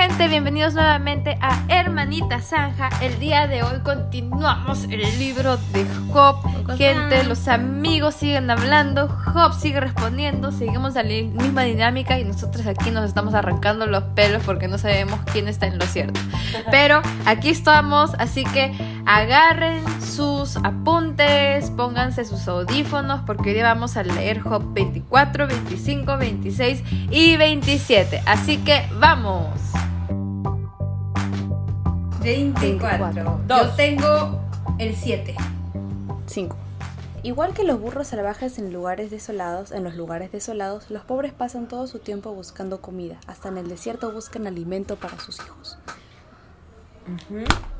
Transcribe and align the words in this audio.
gente? 0.00 0.28
Bienvenidos 0.28 0.72
nuevamente 0.72 1.36
a 1.42 1.62
Hermanita 1.68 2.40
Zanja. 2.40 2.88
El 3.02 3.18
día 3.18 3.46
de 3.46 3.62
hoy 3.62 3.80
continuamos 3.84 4.84
el 4.84 5.02
libro 5.18 5.58
de 5.74 5.84
Job. 6.10 6.36
Gente, 6.78 7.22
los 7.24 7.48
amigos 7.48 8.14
siguen 8.14 8.50
hablando, 8.50 9.08
Job 9.08 9.52
sigue 9.52 9.78
respondiendo, 9.78 10.52
seguimos 10.52 10.94
la 10.94 11.02
misma 11.02 11.64
dinámica 11.64 12.18
y 12.18 12.24
nosotros 12.24 12.66
aquí 12.66 12.90
nos 12.90 13.04
estamos 13.04 13.34
arrancando 13.34 13.84
los 13.84 14.02
pelos 14.14 14.42
porque 14.42 14.68
no 14.68 14.78
sabemos 14.78 15.20
quién 15.32 15.48
está 15.48 15.66
en 15.66 15.78
lo 15.78 15.84
cierto. 15.84 16.18
Pero 16.70 17.02
aquí 17.26 17.50
estamos, 17.50 18.12
así 18.18 18.44
que 18.44 18.72
agarren 19.04 19.84
sus 20.00 20.56
apuntes, 20.56 21.68
pónganse 21.72 22.24
sus 22.24 22.48
audífonos 22.48 23.20
porque 23.26 23.50
hoy 23.50 23.60
vamos 23.60 23.98
a 23.98 24.02
leer 24.02 24.40
Job 24.40 24.62
24, 24.72 25.46
25, 25.46 26.16
26 26.16 26.82
y 27.10 27.36
27. 27.36 28.22
Así 28.24 28.56
que 28.56 28.88
vamos. 28.98 29.60
24. 32.20 33.40
Yo 33.48 33.70
tengo 33.76 34.40
el 34.78 34.94
7. 34.94 35.36
5. 36.26 36.56
Igual 37.22 37.52
que 37.52 37.64
los 37.64 37.80
burros 37.80 38.08
salvajes 38.08 38.58
en 38.58 38.72
lugares 38.72 39.10
desolados, 39.10 39.72
en 39.72 39.84
los 39.84 39.94
lugares 39.94 40.32
desolados, 40.32 40.90
los 40.90 41.02
pobres 41.02 41.32
pasan 41.32 41.68
todo 41.68 41.86
su 41.86 41.98
tiempo 41.98 42.32
buscando 42.32 42.80
comida. 42.80 43.18
Hasta 43.26 43.48
en 43.48 43.58
el 43.58 43.68
desierto 43.68 44.10
buscan 44.12 44.46
alimento 44.46 44.96
para 44.96 45.18
sus 45.18 45.38
hijos. 45.38 45.78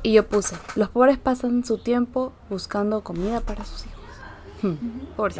Y 0.03 0.13
yo 0.13 0.27
puse, 0.27 0.55
los 0.75 0.89
pobres 0.89 1.17
pasan 1.17 1.63
su 1.63 1.77
tiempo 1.77 2.33
buscando 2.49 3.03
comida 3.03 3.41
para 3.41 3.63
sus 3.63 3.85
hijos. 3.85 4.77
Pobres. 5.15 5.37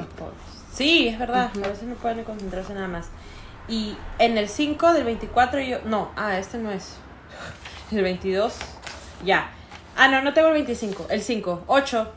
Sí, 0.71 1.07
es 1.07 1.19
verdad. 1.19 1.51
A 1.55 1.67
veces 1.67 1.83
no 1.83 1.95
pueden 1.95 2.23
concentrarse 2.23 2.73
nada 2.73 2.87
más. 2.87 3.09
Y 3.67 3.95
en 4.19 4.37
el 4.37 4.47
5 4.47 4.93
del 4.93 5.03
24 5.03 5.59
yo... 5.61 5.79
No, 5.85 6.09
ah, 6.15 6.37
este 6.37 6.57
no 6.57 6.71
es. 6.71 6.95
El 7.91 8.03
22. 8.03 8.53
Ya. 9.23 9.51
Ah, 9.95 10.07
no, 10.07 10.21
no 10.21 10.33
tengo 10.33 10.47
el 10.47 10.53
25. 10.53 11.07
El 11.09 11.21
5. 11.21 11.63
8. 11.67 12.13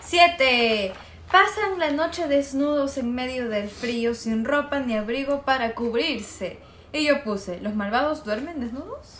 7. 0.00 0.92
Pasan 1.30 1.78
la 1.78 1.90
noche 1.90 2.26
desnudos 2.26 2.96
en 2.96 3.14
medio 3.14 3.48
del 3.48 3.68
frío, 3.68 4.14
sin 4.14 4.44
ropa 4.44 4.80
ni 4.80 4.96
abrigo 4.96 5.42
para 5.42 5.74
cubrirse. 5.74 6.58
Y 6.92 7.04
yo 7.04 7.22
puse, 7.22 7.60
¿los 7.60 7.74
malvados 7.74 8.24
duermen 8.24 8.60
desnudos? 8.60 9.18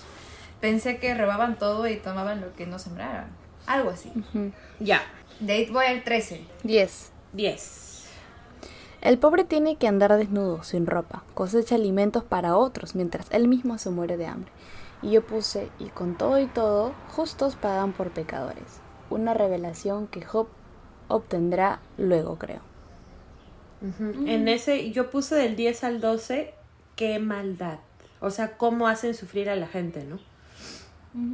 Pensé 0.61 0.98
que 0.98 1.14
robaban 1.14 1.58
todo 1.58 1.86
y 1.86 1.97
tomaban 1.97 2.41
lo 2.41 2.55
que 2.55 2.67
no 2.67 2.78
sembraran. 2.78 3.28
Algo 3.67 3.91
así. 3.91 4.11
Ya. 4.80 5.02
De 5.41 5.52
ahí 5.52 5.67
voy 5.67 5.86
al 5.86 6.02
13. 6.02 6.41
10. 6.64 7.12
10. 7.34 7.88
El 9.00 9.18
pobre 9.18 9.44
tiene 9.44 9.77
que 9.77 9.86
andar 9.86 10.16
desnudo, 10.16 10.62
sin 10.64 10.86
ropa, 10.86 11.22
cosecha 11.34 11.77
alimentos 11.77 12.24
para 12.24 12.56
otros, 12.56 12.94
mientras 12.94 13.27
él 13.30 13.46
mismo 13.46 13.78
se 13.78 13.90
muere 13.90 14.16
de 14.16 14.27
hambre. 14.27 14.50
Y 15.02 15.12
yo 15.12 15.24
puse, 15.24 15.68
y 15.78 15.86
con 15.86 16.16
todo 16.16 16.38
y 16.40 16.46
todo, 16.46 16.92
justos 17.10 17.55
pagan 17.55 17.92
por 17.92 18.10
pecadores. 18.10 18.80
Una 19.10 19.34
revelación 19.34 20.08
que 20.08 20.22
Job 20.22 20.48
obtendrá 21.06 21.80
luego, 21.96 22.38
creo. 22.38 22.60
En 24.27 24.48
ese, 24.48 24.90
yo 24.90 25.08
puse 25.10 25.36
del 25.36 25.55
10 25.55 25.84
al 25.84 26.00
12, 26.00 26.52
qué 26.96 27.20
maldad. 27.20 27.78
O 28.20 28.30
sea, 28.30 28.56
cómo 28.56 28.88
hacen 28.88 29.14
sufrir 29.14 29.48
a 29.48 29.55
la 29.55 29.68
gente, 29.68 30.05
¿no? 30.05 30.18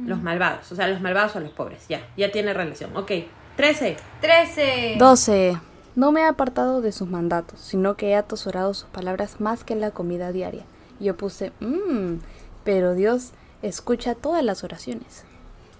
Los 0.05 0.21
malvados, 0.21 0.71
o 0.71 0.75
sea, 0.75 0.87
los 0.87 1.01
malvados 1.01 1.35
o 1.35 1.39
los 1.39 1.51
pobres, 1.51 1.87
ya, 1.87 2.07
ya 2.15 2.31
tiene 2.31 2.53
relación. 2.53 2.95
Ok, 2.95 3.11
13. 3.57 3.97
13. 4.21 4.95
12. 4.97 5.57
No 5.95 6.11
me 6.11 6.21
he 6.21 6.25
apartado 6.25 6.81
de 6.81 6.91
sus 6.91 7.09
mandatos, 7.09 7.59
sino 7.59 7.95
que 7.95 8.09
he 8.09 8.15
atosorado 8.15 8.73
sus 8.73 8.89
palabras 8.89 9.39
más 9.39 9.63
que 9.63 9.75
la 9.75 9.91
comida 9.91 10.31
diaria. 10.31 10.63
Yo 10.99 11.15
puse, 11.15 11.53
mmm, 11.61 12.15
pero 12.63 12.95
Dios 12.95 13.31
escucha 13.61 14.13
todas 14.13 14.43
las 14.43 14.63
oraciones. 14.63 15.23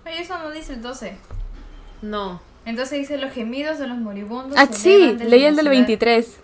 Pero 0.03 0.17
eso 0.17 0.37
no 0.37 0.51
dice 0.51 0.73
el 0.73 0.81
12. 0.81 1.17
No. 2.01 2.39
Entonces 2.65 2.99
dice 2.99 3.17
los 3.17 3.31
gemidos 3.31 3.77
de 3.77 3.87
los 3.87 3.97
moribundos. 3.97 4.57
Ah, 4.57 4.67
sí, 4.71 5.17
leí 5.19 5.43
el 5.43 5.55
del 5.55 5.69
23. 5.69 6.37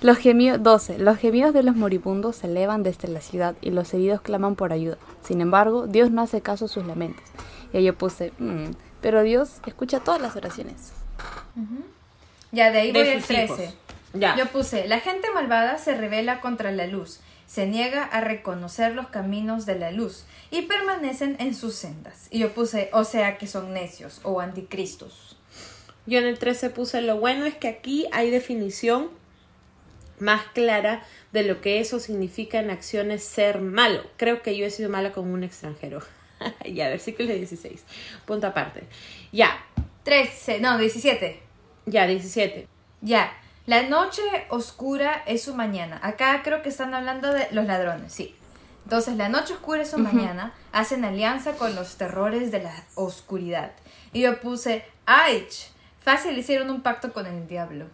Los 0.00 0.18
gemidos, 0.18 0.62
12. 0.62 0.98
Los 0.98 1.16
gemidos 1.18 1.54
de 1.54 1.62
los 1.62 1.76
moribundos 1.76 2.36
se 2.36 2.46
elevan 2.46 2.82
desde 2.82 3.08
la 3.08 3.20
ciudad 3.20 3.54
y 3.62 3.70
los 3.70 3.94
heridos 3.94 4.20
claman 4.20 4.54
por 4.56 4.72
ayuda. 4.72 4.98
Sin 5.22 5.40
embargo, 5.40 5.86
Dios 5.86 6.10
no 6.10 6.22
hace 6.22 6.42
caso 6.42 6.66
a 6.66 6.68
sus 6.68 6.84
lamentos. 6.86 7.24
Y 7.72 7.82
yo 7.82 7.94
puse, 7.96 8.32
mmm, 8.38 8.72
pero 9.00 9.22
Dios 9.22 9.60
escucha 9.64 10.00
todas 10.00 10.20
las 10.20 10.36
oraciones. 10.36 10.92
Ya, 12.52 12.70
de 12.70 12.78
ahí 12.78 12.92
voy 12.92 13.08
al 13.08 13.22
13. 13.22 13.74
Ya. 14.14 14.36
Yo 14.36 14.46
puse, 14.46 14.86
la 14.86 15.00
gente 15.00 15.28
malvada 15.34 15.78
se 15.78 15.94
revela 15.96 16.40
contra 16.40 16.70
la 16.70 16.86
luz, 16.86 17.20
se 17.46 17.66
niega 17.66 18.04
a 18.04 18.20
reconocer 18.20 18.94
los 18.94 19.08
caminos 19.08 19.66
de 19.66 19.76
la 19.76 19.90
luz 19.90 20.24
y 20.50 20.62
permanecen 20.62 21.36
en 21.40 21.54
sus 21.54 21.74
sendas. 21.74 22.28
Y 22.30 22.38
yo 22.38 22.52
puse, 22.52 22.90
o 22.92 23.04
sea 23.04 23.38
que 23.38 23.48
son 23.48 23.72
necios 23.72 24.20
o 24.22 24.40
anticristos. 24.40 25.36
Yo 26.06 26.18
en 26.18 26.26
el 26.26 26.38
13 26.38 26.70
puse, 26.70 27.00
lo 27.00 27.18
bueno 27.18 27.44
es 27.46 27.54
que 27.54 27.68
aquí 27.68 28.06
hay 28.12 28.30
definición 28.30 29.10
más 30.20 30.42
clara 30.54 31.02
de 31.32 31.42
lo 31.42 31.60
que 31.60 31.80
eso 31.80 31.98
significa 31.98 32.60
en 32.60 32.70
acciones 32.70 33.24
ser 33.24 33.60
malo. 33.60 34.02
Creo 34.16 34.42
que 34.42 34.56
yo 34.56 34.66
he 34.66 34.70
sido 34.70 34.90
mala 34.90 35.12
con 35.12 35.28
un 35.30 35.42
extranjero. 35.42 36.02
ya, 36.72 36.88
versículo 36.88 37.32
16. 37.32 37.84
Punto 38.26 38.46
aparte. 38.46 38.84
Ya. 39.32 39.64
13, 40.04 40.60
no, 40.60 40.78
17. 40.78 41.43
Ya, 41.86 42.06
17. 42.06 42.68
Ya. 43.02 43.32
La 43.66 43.82
noche 43.82 44.22
oscura 44.50 45.22
es 45.26 45.42
su 45.42 45.54
mañana. 45.54 45.98
Acá 46.02 46.42
creo 46.42 46.62
que 46.62 46.68
están 46.68 46.94
hablando 46.94 47.32
de 47.32 47.48
los 47.52 47.64
ladrones, 47.64 48.12
sí. 48.12 48.34
Entonces, 48.84 49.16
la 49.16 49.30
noche 49.30 49.54
oscura 49.54 49.82
es 49.82 49.90
su 49.90 49.98
mañana. 49.98 50.52
Hacen 50.72 51.04
alianza 51.04 51.54
con 51.54 51.74
los 51.74 51.96
terrores 51.96 52.50
de 52.52 52.62
la 52.62 52.74
oscuridad. 52.94 53.72
Y 54.12 54.20
yo 54.20 54.40
puse, 54.40 54.84
¡ay! 55.06 55.46
Fácil 56.00 56.36
hicieron 56.36 56.68
un 56.70 56.82
pacto 56.82 57.12
con 57.14 57.26
el 57.26 57.48
diablo. 57.48 57.86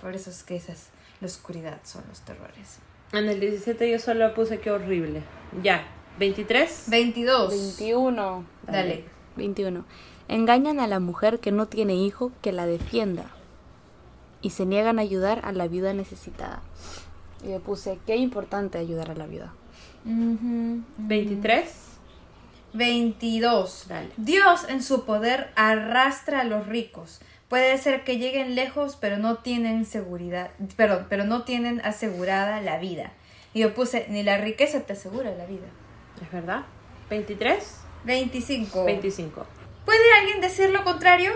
Por 0.00 0.14
eso 0.14 0.30
es 0.30 0.42
que 0.42 0.56
esa 0.56 0.72
es 0.72 0.88
la 1.20 1.26
oscuridad, 1.28 1.78
son 1.84 2.02
los 2.08 2.20
terrores. 2.22 2.80
En 3.12 3.28
el 3.28 3.38
17 3.38 3.88
yo 3.88 4.00
solo 4.00 4.34
puse 4.34 4.58
que 4.58 4.72
horrible. 4.72 5.22
Ya. 5.62 5.86
¿23? 6.18 6.68
22. 6.88 7.50
21. 7.50 8.44
Dale. 8.66 9.04
21. 9.36 9.84
Engañan 10.28 10.80
a 10.80 10.86
la 10.86 11.00
mujer 11.00 11.40
que 11.40 11.52
no 11.52 11.66
tiene 11.66 11.94
hijo 11.94 12.32
que 12.42 12.52
la 12.52 12.66
defienda 12.66 13.26
y 14.40 14.50
se 14.50 14.66
niegan 14.66 14.98
a 14.98 15.02
ayudar 15.02 15.40
a 15.44 15.52
la 15.52 15.68
viuda 15.68 15.92
necesitada. 15.94 16.62
Y 17.44 17.50
yo 17.50 17.60
puse, 17.60 17.98
qué 18.06 18.16
importante 18.16 18.78
ayudar 18.78 19.10
a 19.10 19.14
la 19.14 19.26
viuda. 19.26 19.52
23. 20.04 21.94
22. 22.74 23.86
Dios 24.16 24.66
en 24.68 24.82
su 24.82 25.04
poder 25.04 25.50
arrastra 25.56 26.40
a 26.40 26.44
los 26.44 26.66
ricos. 26.66 27.20
Puede 27.48 27.78
ser 27.78 28.04
que 28.04 28.18
lleguen 28.18 28.54
lejos, 28.54 28.96
pero 29.00 29.16
no 29.16 29.36
tienen 29.38 29.84
seguridad, 29.84 30.50
perdón, 30.76 31.06
pero 31.08 31.24
no 31.24 31.44
tienen 31.44 31.80
asegurada 31.82 32.60
la 32.60 32.78
vida. 32.78 33.12
Y 33.54 33.60
yo 33.60 33.74
puse, 33.74 34.06
ni 34.08 34.22
la 34.22 34.38
riqueza 34.38 34.80
te 34.80 34.94
asegura 34.94 35.30
la 35.34 35.46
vida. 35.46 35.66
¿Es 36.20 36.30
verdad? 36.32 36.64
23. 37.10 37.80
25. 38.04 38.84
25. 38.84 39.46
¿Puede 39.84 40.12
alguien 40.18 40.40
decir 40.40 40.70
lo 40.70 40.84
contrario? 40.84 41.32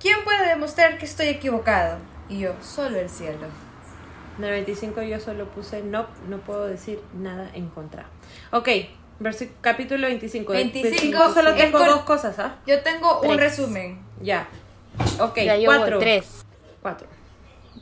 ¿Quién 0.00 0.22
puede 0.24 0.46
demostrar 0.48 0.98
que 0.98 1.06
estoy 1.06 1.28
equivocado? 1.28 1.98
Y 2.28 2.40
yo, 2.40 2.54
solo 2.62 2.98
el 2.98 3.08
cielo. 3.08 3.46
En 4.38 4.44
el 4.44 4.50
25 4.50 5.02
yo 5.02 5.18
solo 5.18 5.48
puse, 5.48 5.82
no, 5.82 6.06
no 6.28 6.38
puedo 6.38 6.66
decir 6.66 7.00
nada 7.14 7.50
en 7.54 7.68
contra. 7.68 8.06
Ok, 8.52 8.68
capítulo 9.62 10.06
25. 10.06 10.52
25 10.52 11.32
solo 11.32 11.54
tengo 11.54 11.78
dos 11.78 12.02
cosas, 12.02 12.38
¿ah? 12.38 12.56
Yo 12.66 12.82
tengo 12.82 13.20
un 13.22 13.38
resumen. 13.38 14.00
Ya. 14.20 14.48
Ok, 15.20 15.38
ya 15.38 15.56
cuatro. 15.64 15.98
Tres. 15.98 16.44
Cuatro. 16.82 17.08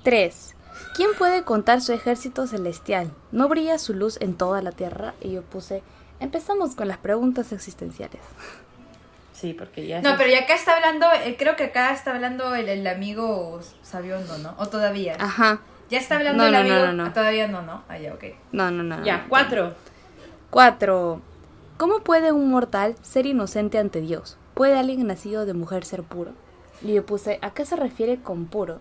Tres. 0.02 0.54
¿Quién 0.94 1.10
puede 1.19 1.43
contar 1.43 1.81
su 1.81 1.93
ejército 1.93 2.46
celestial? 2.46 3.12
¿No 3.32 3.49
brilla 3.49 3.78
su 3.78 3.94
luz 3.94 4.16
en 4.20 4.34
toda 4.34 4.62
la 4.62 4.70
tierra? 4.70 5.14
Y 5.20 5.32
yo 5.32 5.43
puse, 5.43 5.82
empezamos 6.20 6.76
con 6.76 6.87
las 6.87 6.99
preguntas 6.99 7.50
existenciales. 7.52 8.20
Sí, 9.34 9.52
porque 9.52 9.86
ya. 9.86 10.00
No, 10.00 10.16
pero 10.16 10.31
ya 10.31 10.40
acá 10.40 10.54
está 10.54 10.76
hablando, 10.76 11.06
eh, 11.12 11.36
creo 11.36 11.56
que 11.56 11.64
acá 11.64 11.92
está 11.92 12.14
hablando 12.14 12.54
el, 12.54 12.86
amigo 12.86 13.60
Sabiondo, 13.82 14.38
¿no? 14.38 14.54
O 14.58 14.69
todavía. 14.69 15.16
Ajá. 15.19 15.60
Ya 15.90 15.98
está 15.98 16.16
hablando 16.16 16.46
el 16.46 16.54
amigo. 16.54 16.76
No, 16.76 16.92
no, 16.92 17.04
no. 17.04 17.12
todavía 17.12 17.48
no, 17.48 17.60
¿no? 17.60 17.82
Ah, 17.88 17.98
ya, 17.98 18.14
ok. 18.14 18.25
No, 18.52 18.70
no, 18.70 18.82
no. 18.82 19.04
Ya, 19.04 19.26
cuatro. 19.28 19.75
Cuatro. 20.50 21.20
¿Cómo 21.76 22.00
puede 22.00 22.31
un 22.31 22.48
mortal 22.50 22.94
ser 23.02 23.26
inocente 23.26 23.78
ante 23.78 24.00
Dios? 24.00 24.38
¿Puede 24.54 24.78
alguien 24.78 25.06
nacido 25.06 25.44
de 25.46 25.52
mujer 25.52 25.84
ser 25.84 26.04
puro? 26.04 26.32
Y 26.80 26.94
yo 26.94 27.04
puse, 27.04 27.40
¿a 27.42 27.50
qué 27.50 27.66
se 27.66 27.75
refiere 27.75 28.20
con 28.20 28.46
puro? 28.46 28.78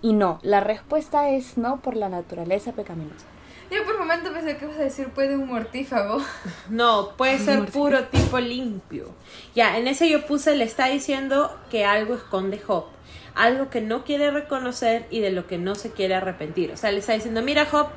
Y 0.00 0.14
no, 0.14 0.38
la 0.42 0.60
respuesta 0.60 1.28
es 1.28 1.58
no 1.58 1.80
por 1.80 1.96
la 1.96 2.08
naturaleza 2.08 2.72
pecaminosa. 2.72 3.26
Yo 3.70 3.84
por 3.84 3.94
un 3.94 4.00
momento 4.00 4.32
pensé 4.32 4.56
que 4.56 4.64
ibas 4.64 4.78
a 4.78 4.82
decir 4.82 5.08
puede 5.10 5.36
un 5.36 5.46
mortífago. 5.46 6.22
No, 6.70 7.14
puede 7.16 7.38
ser 7.38 7.66
puro 7.66 8.04
tipo 8.04 8.38
limpio. 8.38 9.14
Ya, 9.54 9.78
en 9.78 9.88
ese 9.88 10.08
yo 10.08 10.26
puse, 10.26 10.54
le 10.56 10.64
está 10.64 10.86
diciendo 10.86 11.58
que 11.70 11.84
algo 11.84 12.14
esconde 12.14 12.58
Job. 12.58 12.86
Algo 13.34 13.70
que 13.70 13.80
no 13.80 14.04
quiere 14.04 14.30
reconocer 14.30 15.06
y 15.10 15.20
de 15.20 15.30
lo 15.30 15.46
que 15.46 15.58
no 15.58 15.74
se 15.74 15.92
quiere 15.92 16.14
arrepentir. 16.14 16.72
O 16.72 16.76
sea, 16.76 16.92
le 16.92 16.98
está 16.98 17.12
diciendo, 17.12 17.42
mira 17.42 17.66
Job, 17.66 17.88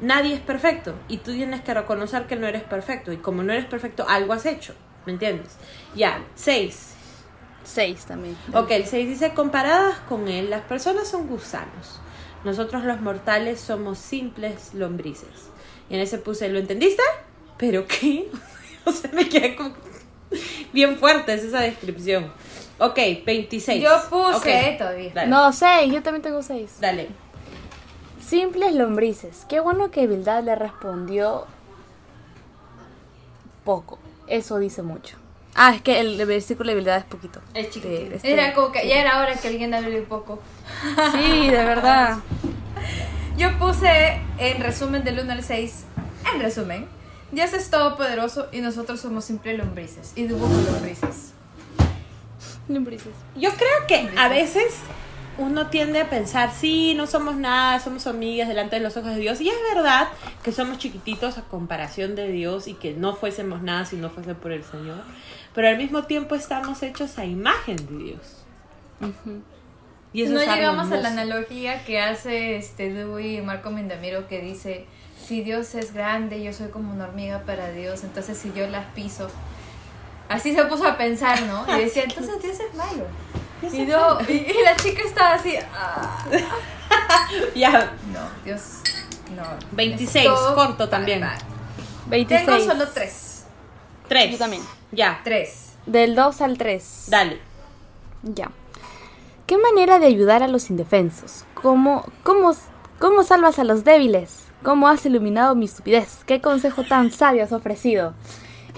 nadie 0.00 0.34
es 0.34 0.40
perfecto 0.40 0.94
y 1.08 1.18
tú 1.18 1.32
tienes 1.32 1.60
que 1.62 1.74
reconocer 1.74 2.26
que 2.26 2.36
no 2.36 2.46
eres 2.46 2.62
perfecto 2.62 3.12
y 3.12 3.16
como 3.18 3.42
no 3.42 3.52
eres 3.52 3.66
perfecto, 3.66 4.06
algo 4.08 4.32
has 4.32 4.46
hecho, 4.46 4.74
¿me 5.06 5.12
entiendes? 5.12 5.56
Ya, 5.94 6.24
6. 6.34 6.94
6 7.64 8.04
también. 8.06 8.36
Ok, 8.54 8.70
el 8.70 8.86
6 8.86 9.08
dice, 9.08 9.34
comparadas 9.34 9.98
con 10.08 10.28
él, 10.28 10.50
las 10.50 10.62
personas 10.62 11.08
son 11.08 11.26
gusanos. 11.26 12.00
Nosotros 12.44 12.84
los 12.84 13.00
mortales 13.00 13.60
somos 13.60 13.98
simples 13.98 14.74
lombrices. 14.74 15.50
Y 15.90 15.94
en 15.94 16.00
ese 16.00 16.18
puse, 16.18 16.48
¿lo 16.48 16.58
entendiste? 16.58 17.02
¿Pero 17.56 17.86
qué? 17.86 18.30
o 18.84 18.92
sea, 18.92 19.10
me 19.12 19.28
quedé 19.28 19.56
como... 19.56 19.72
Bien 20.72 20.96
fuerte 20.98 21.32
es 21.34 21.42
esa 21.42 21.60
descripción. 21.60 22.30
Ok, 22.78 22.98
26. 23.24 23.82
Yo 23.82 23.90
puse 24.10 24.36
Ok, 24.36 24.78
todavía. 24.78 25.12
Dale. 25.14 25.30
No, 25.30 25.52
6, 25.52 25.92
yo 25.92 26.02
también 26.02 26.22
tengo 26.22 26.42
6. 26.42 26.76
Dale. 26.80 27.08
Simples 28.20 28.74
lombrices. 28.74 29.46
Qué 29.48 29.58
bueno 29.58 29.90
que 29.90 30.06
Bildad 30.06 30.44
le 30.44 30.54
respondió 30.54 31.46
poco. 33.64 33.98
Eso 34.26 34.58
dice 34.58 34.82
mucho. 34.82 35.16
Ah, 35.54 35.74
es 35.74 35.82
que 35.82 35.98
el 36.00 36.24
versículo 36.26 36.70
de 36.70 36.76
Bildad 36.76 36.98
es 36.98 37.04
poquito. 37.04 37.40
Es 37.54 37.70
chiquitito. 37.70 38.14
Este- 38.14 38.32
Era 38.32 38.54
como 38.54 38.70
que 38.70 38.86
ya 38.86 39.00
era 39.00 39.18
hora 39.20 39.34
que 39.34 39.48
alguien 39.48 39.74
hable 39.74 40.00
un 40.00 40.06
poco. 40.06 40.40
Sí, 41.12 41.48
de 41.50 41.64
verdad. 41.64 42.18
Yo 43.36 43.56
puse 43.58 44.20
en 44.38 44.62
resumen 44.62 45.04
del 45.04 45.20
1 45.20 45.32
al 45.32 45.42
6. 45.42 45.84
En 46.34 46.40
resumen, 46.40 46.86
Dios 47.32 47.52
es 47.52 47.70
todopoderoso 47.70 48.48
y 48.52 48.60
nosotros 48.60 49.00
somos 49.00 49.24
simples 49.24 49.58
lombrices. 49.58 50.12
Y 50.16 50.26
dibujo 50.26 50.52
lombrices. 50.72 51.32
Lombrices. 52.68 53.12
Yo 53.36 53.50
creo 53.52 53.86
que 53.88 54.10
a 54.18 54.28
veces 54.28 54.74
uno 55.38 55.68
tiende 55.68 56.00
a 56.00 56.10
pensar, 56.10 56.52
sí, 56.52 56.94
no 56.94 57.06
somos 57.06 57.36
nada, 57.36 57.78
somos 57.80 58.06
hormigas 58.06 58.48
delante 58.48 58.76
de 58.76 58.82
los 58.82 58.96
ojos 58.96 59.14
de 59.14 59.20
Dios. 59.20 59.40
Y 59.40 59.48
es 59.48 59.56
verdad 59.74 60.08
que 60.42 60.52
somos 60.52 60.78
chiquititos 60.78 61.38
a 61.38 61.42
comparación 61.42 62.14
de 62.16 62.28
Dios 62.28 62.66
y 62.68 62.74
que 62.74 62.92
no 62.92 63.14
fuésemos 63.14 63.62
nada 63.62 63.84
si 63.84 63.96
no 63.96 64.10
fuese 64.10 64.34
por 64.34 64.52
el 64.52 64.64
Señor. 64.64 65.02
Pero 65.54 65.68
al 65.68 65.78
mismo 65.78 66.04
tiempo 66.04 66.34
estamos 66.34 66.82
hechos 66.82 67.18
a 67.18 67.24
imagen 67.24 67.76
de 67.76 68.04
Dios. 68.04 68.20
Y 70.12 70.22
eso 70.22 70.32
no 70.32 70.40
es 70.40 70.48
llegamos 70.48 70.86
a 70.86 70.96
la 70.96 71.08
hermoso. 71.08 71.20
analogía 71.20 71.84
que 71.84 72.00
hace 72.00 72.56
este 72.56 72.92
Dewey 72.92 73.38
y 73.38 73.42
Marco 73.42 73.70
Mindamiro 73.70 74.26
que 74.26 74.40
dice, 74.40 74.86
si 75.22 75.42
Dios 75.42 75.74
es 75.74 75.92
grande, 75.94 76.42
yo 76.42 76.52
soy 76.52 76.68
como 76.68 76.92
una 76.92 77.04
hormiga 77.04 77.42
para 77.44 77.70
Dios, 77.70 78.02
entonces 78.04 78.38
si 78.38 78.52
yo 78.52 78.66
las 78.66 78.86
piso. 78.86 79.28
Así 80.28 80.54
se 80.54 80.64
puso 80.64 80.86
a 80.86 80.96
pensar, 80.98 81.42
¿no? 81.42 81.64
Y 81.76 81.80
decía, 81.84 82.04
entonces 82.04 82.42
Dios 82.42 82.58
es 82.58 82.74
malo. 82.74 83.06
Y, 83.72 83.80
no, 83.86 84.20
y, 84.28 84.32
y 84.32 84.62
la 84.64 84.76
chica 84.76 85.02
estaba 85.04 85.34
así, 85.34 85.54
"Ah, 85.74 86.24
Ya, 87.54 87.92
no, 88.12 88.20
Dios, 88.44 88.62
no. 89.36 89.42
26, 89.72 90.26
Todo 90.26 90.54
corto 90.54 90.88
también. 90.88 91.20
bye. 91.20 91.30
26. 92.08 92.46
Tengo 92.46 92.72
solo 92.72 92.88
tres. 92.92 93.44
tres. 94.08 94.30
Yo 94.32 94.38
también. 94.38 94.62
Ya, 94.92 95.20
Tres. 95.22 95.72
Del 95.86 96.14
2 96.14 96.40
al 96.40 96.56
3. 96.58 97.04
dale. 97.08 97.40
Ya. 98.22 98.50
¿Qué 99.46 99.56
manera 99.58 99.98
de 99.98 100.06
ayudar 100.06 100.42
a 100.42 100.48
los 100.48 100.70
indefensos? 100.70 101.44
¿Cómo, 101.54 102.04
cómo, 102.22 102.54
cómo 102.98 103.22
salvas 103.22 103.58
a 103.58 103.64
los 103.64 103.84
débiles? 103.84 104.44
¿Cómo 104.62 104.88
has 104.88 105.04
iluminado 105.06 105.54
mi 105.54 105.64
estupidez? 105.66 106.24
¿Qué 106.26 106.40
consejo 106.40 106.84
tan 106.84 107.10
sabio 107.10 107.44
has 107.44 107.52
ofrecido? 107.52 108.14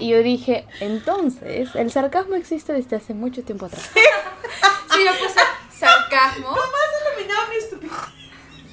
Y 0.01 0.09
yo 0.09 0.23
dije, 0.23 0.65
entonces, 0.79 1.69
el 1.75 1.91
sarcasmo 1.91 2.33
existe 2.33 2.73
desde 2.73 2.95
hace 2.95 3.13
mucho 3.13 3.43
tiempo 3.43 3.67
atrás. 3.67 3.91
Sí, 3.93 4.99
yo 5.05 5.11
puse 5.11 5.39
sarcasmo. 5.77 6.47
¿Cómo 6.47 6.59
has 6.59 7.17
iluminado 7.17 7.49
mi 7.49 7.55
estupidez? 7.55 7.93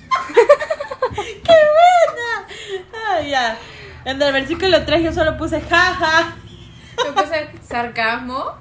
¡Qué 1.45 1.53
buena! 1.53 2.89
Ah, 2.95 3.21
ya. 3.21 3.59
En 4.07 4.23
el 4.23 4.33
versículo 4.33 4.85
3 4.85 5.05
yo 5.05 5.13
solo 5.13 5.37
puse 5.37 5.61
jaja. 5.61 6.35
Yo 7.05 7.15
puse 7.15 7.51
sarcasmo. 7.63 8.55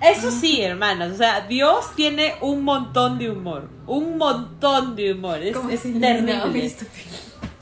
Eso 0.00 0.30
sí, 0.30 0.62
hermanos. 0.62 1.12
O 1.12 1.16
sea, 1.16 1.40
Dios 1.42 1.94
tiene 1.96 2.34
un 2.42 2.62
montón 2.62 3.18
de 3.18 3.30
humor. 3.30 3.70
Un 3.86 4.18
montón 4.18 4.94
de 4.96 5.14
humor. 5.14 5.38
Es, 5.42 5.56
Como 5.56 5.70
es 5.70 5.84
no, 5.86 5.92
mi 5.94 6.00
terrible. 6.00 6.66
estupidez. 6.66 7.05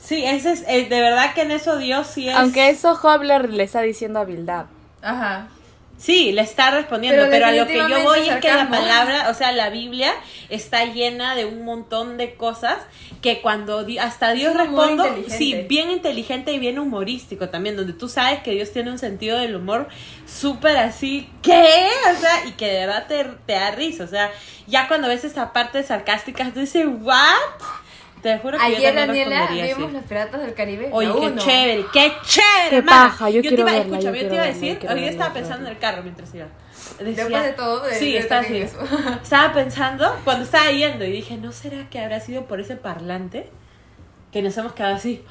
Sí, 0.05 0.23
ese 0.23 0.51
es, 0.53 0.63
eh, 0.67 0.85
de 0.87 1.01
verdad 1.01 1.33
que 1.33 1.41
en 1.41 1.51
eso 1.51 1.77
Dios 1.77 2.07
sí 2.07 2.29
es. 2.29 2.35
Aunque 2.35 2.69
eso 2.69 2.93
Hobler 3.01 3.49
le 3.49 3.63
está 3.63 3.81
diciendo 3.81 4.19
a 4.19 4.25
Bildad. 4.25 4.65
Ajá. 5.01 5.47
Sí, 5.97 6.33
le 6.33 6.41
está 6.41 6.71
respondiendo, 6.71 7.21
Pero 7.21 7.31
pero, 7.31 7.45
a 7.47 7.51
lo 7.53 7.67
que 7.67 7.73
yo 7.77 7.83
definitivamente 7.87 8.19
voy 8.19 8.29
es 8.29 8.41
que 8.41 8.51
la 8.51 8.67
palabra, 8.69 9.29
o 9.29 9.33
sea, 9.33 9.53
la 9.53 9.69
Biblia 9.69 10.11
está 10.49 10.83
llena 10.85 11.35
de 11.35 11.45
un 11.45 11.63
montón 11.63 12.17
de 12.17 12.35
cosas 12.35 12.79
que 13.21 13.39
cuando 13.41 13.85
di- 13.85 13.97
hasta 13.97 14.33
Dios 14.33 14.55
responde, 14.57 15.07
inteligente. 15.07 15.37
sí, 15.37 15.53
bien 15.69 15.89
inteligente 15.91 16.51
y 16.51 16.59
bien 16.59 16.79
humorístico 16.79 17.47
también, 17.47 17.77
donde 17.77 17.93
tú 17.93 18.09
sabes 18.09 18.41
que 18.41 18.51
Dios 18.51 18.73
tiene 18.73 18.91
un 18.91 18.99
sentido 18.99 19.39
del 19.39 19.55
humor 19.55 19.87
súper 20.27 20.75
así, 20.77 21.29
¿qué? 21.41 21.87
O 22.15 22.19
sea, 22.19 22.45
y 22.45 22.51
que 22.51 22.67
de 22.67 22.85
verdad 22.85 23.05
te, 23.07 23.23
te 23.45 23.53
da 23.53 23.71
risa, 23.71 24.03
o 24.03 24.07
sea, 24.07 24.29
ya 24.67 24.89
cuando 24.89 25.07
ves 25.07 25.23
esta 25.23 25.53
parte 25.53 25.81
sarcástica, 25.81 26.51
tú 26.53 26.59
dices, 26.59 26.85
¿what? 27.01 27.15
Te 28.25 28.39
juro 28.39 28.57
que 28.57 28.63
Ayer, 28.63 28.95
Daniela, 28.95 29.47
vimos 29.51 29.71
así. 29.83 29.93
Los 29.93 30.03
Piratas 30.05 30.41
del 30.41 30.55
Caribe. 30.55 30.89
Oye, 30.91 31.11
qué 31.11 31.27
uno. 31.27 31.39
chévere, 31.43 31.85
qué 31.93 32.11
chévere, 32.25 32.69
Qué 32.71 32.75
hermana. 32.77 33.03
paja, 33.09 33.29
yo 33.29 33.41
te 33.43 33.47
quiero 33.49 33.61
iba, 33.61 33.71
verla, 33.71 33.83
escúchame, 33.97 34.17
yo 34.17 34.23
yo 34.23 34.29
te 34.29 34.33
iba 34.35 34.43
a 34.43 34.47
decir, 34.47 34.77
hoy 34.81 34.87
verla, 34.87 35.07
estaba 35.11 35.33
pensando 35.35 35.65
en 35.67 35.71
el 35.73 35.77
carro 35.77 36.01
mientras 36.01 36.33
iba. 36.33 36.47
Decía- 36.97 37.23
Después 37.23 37.43
de 37.43 37.51
todo, 37.53 37.83
de- 37.83 37.93
sí, 37.93 38.11
de- 38.13 38.17
estaba 38.17 38.41
así. 38.41 38.57
Estaba 39.23 39.53
pensando 39.53 40.15
cuando 40.23 40.43
estaba 40.43 40.71
yendo 40.71 41.05
y 41.05 41.11
dije, 41.11 41.37
¿no 41.37 41.51
será 41.51 41.87
que 41.91 41.99
habrá 41.99 42.19
sido 42.19 42.45
por 42.47 42.59
ese 42.59 42.75
parlante 42.77 43.47
que 44.31 44.41
nos 44.41 44.57
hemos 44.57 44.73
quedado 44.73 44.95
así? 44.95 45.23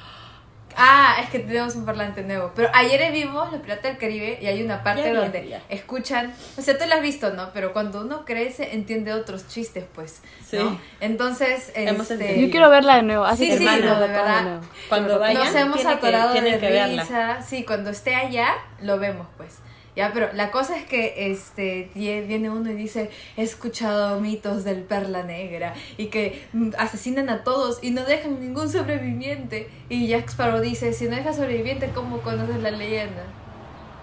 Ah, 0.76 1.16
es 1.22 1.30
que 1.30 1.38
tenemos 1.38 1.74
un 1.76 1.84
parlante 1.84 2.22
nuevo. 2.22 2.52
Pero 2.54 2.68
ayer 2.74 3.10
vimos 3.12 3.52
Los 3.52 3.60
Piratas 3.60 3.84
del 3.84 3.98
Caribe 3.98 4.38
y 4.40 4.46
hay 4.46 4.62
una 4.62 4.82
parte 4.82 5.02
Ya 5.02 5.14
donde 5.20 5.48
ya. 5.48 5.62
escuchan. 5.68 6.34
O 6.58 6.62
sea, 6.62 6.76
tú 6.78 6.84
lo 6.88 6.94
has 6.94 7.02
visto, 7.02 7.30
¿no? 7.32 7.50
Pero 7.52 7.72
cuando 7.72 8.00
uno 8.00 8.24
crece, 8.24 8.74
entiende 8.74 9.12
otros 9.12 9.46
chistes, 9.48 9.84
pues. 9.94 10.20
Sí. 10.48 10.56
¿no? 10.58 10.78
Entonces, 11.00 11.70
este. 11.74 12.40
Yo 12.40 12.50
quiero 12.50 12.70
verla 12.70 12.96
de 12.96 13.02
nuevo. 13.02 13.24
Así 13.24 13.44
Sí, 13.44 13.50
que 13.52 13.58
sí, 13.58 13.64
no, 13.64 14.00
de 14.00 14.08
verdad. 14.08 14.42
nuevo. 14.42 14.60
Cuando 14.88 15.18
vayan, 15.18 15.44
Nos 15.44 15.54
hemos 15.54 15.80
que- 15.80 15.88
atorado 15.88 16.34
de 16.34 16.40
que 16.58 16.70
verla. 16.70 17.02
risa. 17.02 17.42
Sí, 17.42 17.64
cuando 17.64 17.90
esté 17.90 18.14
allá, 18.14 18.48
lo 18.80 18.98
vemos, 18.98 19.26
pues. 19.36 19.58
Ya, 19.96 20.12
pero 20.12 20.32
la 20.32 20.50
cosa 20.50 20.76
es 20.76 20.85
que 20.87 21.31
este 21.31 21.88
vie- 21.94 22.26
viene 22.26 22.50
uno 22.50 22.69
y 22.70 22.75
dice, 22.75 23.11
he 23.37 23.43
escuchado 23.44 24.19
mitos 24.20 24.64
del 24.64 24.82
Perla 24.82 25.23
Negra 25.23 25.73
y 25.96 26.06
que 26.06 26.44
mm, 26.52 26.70
asesinan 26.79 27.31
a 27.31 27.44
todos 27.44 27.79
y 27.81 27.91
no 27.93 28.02
dejan 28.05 28.41
ningún 28.41 28.69
sobreviviente. 28.70 29.69
Y 29.89 30.08
Jack 30.08 30.31
Sparrow 30.31 30.60
dice, 30.60 30.93
si 30.93 31.05
no 31.05 31.15
dejas 31.15 31.36
sobreviviente, 31.36 31.91
¿cómo 31.94 32.22
conoces 32.22 32.56
la 32.60 32.72
leyenda? 32.72 33.22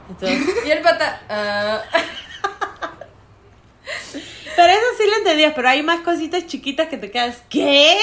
Entonces, 0.10 0.42
Y 0.66 0.72
el 0.72 0.80
pata, 0.82 1.22
"Ah". 1.30 1.82
pero 4.56 4.72
eso 4.72 4.86
sí 4.98 5.04
lo 5.10 5.18
entendías, 5.18 5.54
pero 5.56 5.70
hay 5.70 5.84
más 5.84 6.02
cositas 6.02 6.46
chiquitas 6.48 6.88
que 6.88 6.98
te 6.98 7.12
quedas, 7.12 7.42
¿qué? 7.50 7.98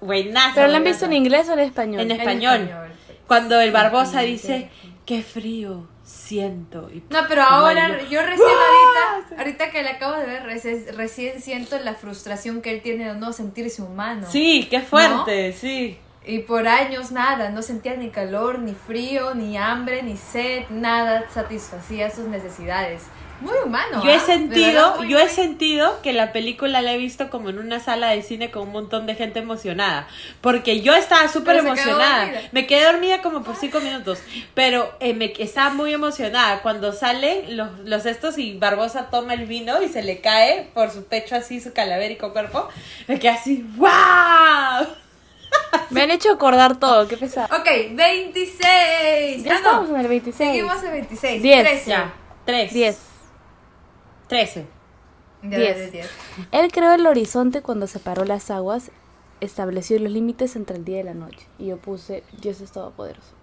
Buenazo. 0.00 0.52
¿Pero 0.56 0.68
la 0.68 0.76
han 0.78 0.84
visto 0.84 1.04
en 1.06 1.12
inglés 1.12 1.48
o 1.48 1.52
en 1.54 1.58
español? 1.60 2.00
En 2.00 2.10
En 2.10 2.18
español. 2.20 2.60
español. 2.62 2.88
Cuando 3.26 3.60
el 3.60 3.70
Barbosa 3.72 4.20
dice, 4.22 4.70
qué 5.06 5.22
frío 5.22 5.86
siento. 6.08 6.88
Y 6.90 7.02
No, 7.10 7.20
pero 7.28 7.42
ahora 7.42 7.88
yo- 8.00 8.08
yo 8.08 8.22
recién 8.22 8.48
ahorita, 8.48 9.36
ahorita 9.38 9.70
que 9.70 9.82
la 9.82 9.90
acabo 9.92 10.16
de 10.16 10.24
ver, 10.26 10.42
recién, 10.44 10.84
recién 10.96 11.42
siento 11.42 11.78
la 11.78 11.94
frustración 11.94 12.62
que 12.62 12.70
él 12.70 12.80
tiene 12.82 13.12
de 13.12 13.14
no 13.20 13.32
sentirse 13.34 13.82
humano. 13.82 14.26
Sí, 14.30 14.66
qué 14.70 14.80
fuerte, 14.80 15.52
sí. 15.52 15.98
Y 16.26 16.40
por 16.40 16.66
años 16.68 17.10
nada, 17.10 17.50
no 17.50 17.62
sentía 17.62 17.94
ni 17.96 18.10
calor, 18.10 18.58
ni 18.58 18.74
frío, 18.74 19.34
ni 19.34 19.56
hambre, 19.56 20.02
ni 20.02 20.16
sed, 20.16 20.64
nada 20.70 21.24
satisfacía 21.32 22.10
sus 22.10 22.24
necesidades. 22.26 23.02
Muy 23.40 23.54
humano. 23.64 24.02
Yo 24.02 24.10
he 24.10 24.14
¿ah? 24.14 24.20
Sentido, 24.20 25.04
yo 25.04 25.18
he 25.18 25.28
sentido 25.28 26.00
que 26.02 26.12
la 26.12 26.32
película 26.32 26.82
la 26.82 26.92
he 26.92 26.98
visto 26.98 27.30
como 27.30 27.50
en 27.50 27.58
una 27.58 27.78
sala 27.78 28.10
de 28.10 28.22
cine 28.22 28.50
con 28.50 28.62
un 28.64 28.72
montón 28.72 29.06
de 29.06 29.14
gente 29.14 29.38
emocionada. 29.38 30.08
Porque 30.40 30.80
yo 30.80 30.94
estaba 30.94 31.28
súper 31.28 31.56
emocionada. 31.56 32.30
Me 32.52 32.66
quedé 32.66 32.84
dormida 32.84 33.22
como 33.22 33.42
por 33.44 33.54
cinco 33.56 33.80
minutos. 33.80 34.18
Pero 34.54 34.92
eh, 35.00 35.14
me 35.14 35.32
estaba 35.38 35.70
muy 35.70 35.92
emocionada. 35.94 36.62
Cuando 36.62 36.92
salen 36.92 37.56
los, 37.56 37.68
los 37.84 38.06
estos 38.06 38.38
y 38.38 38.54
Barbosa 38.58 39.08
toma 39.10 39.34
el 39.34 39.46
vino 39.46 39.80
y 39.82 39.88
se 39.88 40.02
le 40.02 40.20
cae 40.20 40.70
por 40.74 40.90
su 40.90 41.04
pecho 41.04 41.36
así 41.36 41.60
su 41.60 41.72
calavérico 41.72 42.32
cuerpo, 42.32 42.68
me 43.06 43.18
quedé 43.18 43.30
así, 43.30 43.64
¡wow! 43.76 43.88
Me 45.90 46.02
han 46.02 46.10
hecho 46.10 46.32
acordar 46.32 46.78
todo, 46.78 47.06
qué 47.08 47.16
pesado. 47.16 47.48
Ok, 47.56 47.66
26. 47.92 49.44
Ya 49.44 49.52
Ah, 49.52 49.52
no. 49.52 49.56
estamos 49.56 49.90
en 49.90 49.96
el 49.96 50.08
26. 50.08 50.50
Seguimos 50.50 50.82
en 50.82 50.92
26. 50.92 51.42
Diez. 51.42 51.60
13. 51.62 51.90
Ya, 51.90 52.12
tres. 52.44 52.72
10. 52.72 52.98
Trece. 54.28 54.66
Diez. 55.42 55.76
de 55.76 55.90
10. 55.90 56.10
Él 56.52 56.72
creó 56.72 56.92
el 56.92 57.06
horizonte 57.06 57.62
cuando 57.62 57.86
separó 57.86 58.24
las 58.24 58.50
aguas, 58.50 58.90
estableció 59.40 59.98
los 59.98 60.10
límites 60.10 60.56
entre 60.56 60.76
el 60.76 60.84
día 60.84 61.00
y 61.00 61.04
la 61.04 61.14
noche. 61.14 61.46
Y 61.58 61.66
yo 61.66 61.76
puse, 61.76 62.24
Dios 62.40 62.60
es 62.60 62.72
todopoderoso. 62.72 63.38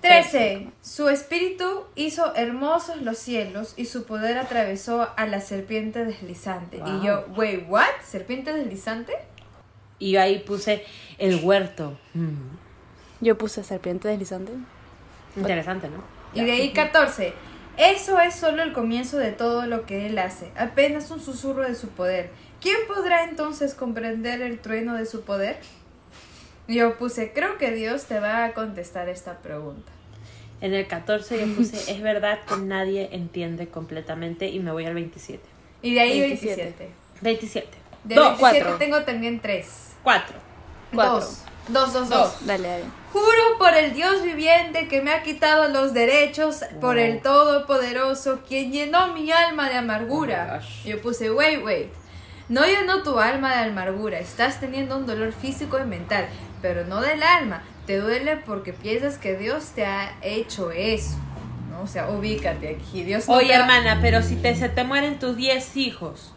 13. 0.00 0.68
Su 0.80 1.08
espíritu 1.08 1.84
hizo 1.96 2.34
hermosos 2.36 3.02
los 3.02 3.18
cielos 3.18 3.74
y 3.76 3.86
su 3.86 4.04
poder 4.04 4.38
atravesó 4.38 5.08
a 5.16 5.26
la 5.26 5.40
serpiente 5.40 6.04
deslizante. 6.04 6.78
Wow. 6.78 6.88
Y 6.88 7.06
yo, 7.06 7.26
wait, 7.36 7.64
what? 7.68 7.88
¿Serpiente 8.04 8.52
deslizante? 8.52 9.14
Y 9.98 10.12
yo 10.12 10.20
ahí 10.20 10.38
puse 10.38 10.84
el 11.18 11.44
huerto. 11.44 11.98
Mm. 12.14 12.36
Yo 13.20 13.36
puse 13.36 13.64
serpiente 13.64 14.06
deslizante. 14.06 14.52
Interesante, 15.36 15.88
¿no? 15.88 16.04
Y 16.32 16.44
de 16.44 16.52
ahí 16.52 16.72
14. 16.72 17.32
Eso 17.78 18.18
es 18.20 18.34
solo 18.34 18.62
el 18.64 18.72
comienzo 18.72 19.18
de 19.18 19.30
todo 19.30 19.66
lo 19.66 19.86
que 19.86 20.06
él 20.06 20.18
hace, 20.18 20.50
apenas 20.56 21.10
un 21.12 21.20
susurro 21.20 21.62
de 21.62 21.76
su 21.76 21.88
poder. 21.88 22.30
¿Quién 22.60 22.76
podrá 22.88 23.22
entonces 23.24 23.74
comprender 23.74 24.42
el 24.42 24.58
trueno 24.58 24.94
de 24.96 25.06
su 25.06 25.22
poder? 25.22 25.58
Yo 26.66 26.98
puse, 26.98 27.32
creo 27.32 27.56
que 27.56 27.70
Dios 27.70 28.06
te 28.06 28.18
va 28.18 28.44
a 28.44 28.52
contestar 28.52 29.08
esta 29.08 29.38
pregunta. 29.38 29.92
En 30.60 30.74
el 30.74 30.88
14 30.88 31.38
yo 31.38 31.54
puse, 31.54 31.76
es 31.92 32.02
verdad 32.02 32.40
que 32.48 32.56
nadie 32.56 33.10
entiende 33.12 33.68
completamente 33.68 34.48
y 34.48 34.58
me 34.58 34.72
voy 34.72 34.84
al 34.84 34.94
27. 34.94 35.40
Y 35.82 35.94
de 35.94 36.00
ahí 36.00 36.20
27. 36.20 36.62
27. 36.62 36.90
27. 37.20 37.68
De 38.04 38.14
Dos, 38.16 38.24
27 38.40 38.58
cuatro. 38.60 38.78
tengo 38.78 39.02
también 39.04 39.38
3. 39.40 39.66
4. 40.02 40.36
Cuatro. 40.94 41.14
Dos. 41.14 41.42
Dos, 41.68 41.92
dos, 41.92 42.08
Dos. 42.08 42.46
Dale, 42.46 42.68
dale. 42.68 42.84
Juro 43.12 43.58
por 43.58 43.74
el 43.74 43.94
Dios 43.94 44.22
viviente 44.22 44.88
que 44.88 45.00
me 45.02 45.12
ha 45.12 45.22
quitado 45.22 45.68
los 45.68 45.92
derechos, 45.94 46.60
por 46.80 46.96
Wow. 46.96 47.04
el 47.04 47.20
Todopoderoso, 47.22 48.40
quien 48.46 48.72
llenó 48.72 49.12
mi 49.14 49.30
alma 49.32 49.68
de 49.68 49.76
amargura. 49.76 50.60
Oh. 50.62 50.88
Yo 50.88 51.00
puse, 51.00 51.30
wait, 51.30 51.62
wait. 51.64 51.88
No 52.48 52.64
llenó 52.64 53.02
tu 53.02 53.18
alma 53.18 53.56
de 53.56 53.70
amargura, 53.70 54.18
estás 54.18 54.60
teniendo 54.60 54.96
un 54.96 55.06
dolor 55.06 55.32
físico 55.32 55.78
y 55.78 55.84
mental, 55.84 56.26
pero 56.62 56.84
no 56.86 57.00
del 57.02 57.22
alma. 57.22 57.62
Te 57.86 57.98
duele 57.98 58.36
porque 58.36 58.72
piensas 58.72 59.18
que 59.18 59.36
Dios 59.36 59.68
te 59.74 59.84
ha 59.84 60.16
hecho 60.22 60.70
eso. 60.70 61.16
¿no? 61.70 61.82
O 61.82 61.86
sea, 61.86 62.08
ubícate 62.10 62.76
aquí. 62.76 63.02
Dios 63.04 63.28
no 63.28 63.34
Oye, 63.34 63.48
te 63.48 63.54
hermana, 63.54 63.98
pero 64.00 64.22
si 64.22 64.36
te, 64.36 64.54
se 64.54 64.68
te 64.70 64.84
mueren 64.84 65.18
tus 65.18 65.36
10 65.36 65.76
hijos, 65.76 66.32